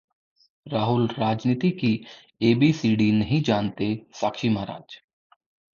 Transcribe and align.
राहुल 0.65 1.07
राजनीति 1.19 1.69
की 1.71 1.93
एबीसीडी 2.41 3.11
नहीं 3.11 3.41
जानते: 3.43 3.95
साक्षी 4.13 4.49
महाराज 4.49 4.99